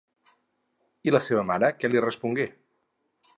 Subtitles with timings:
[1.09, 2.49] I la seva mare què li respongué?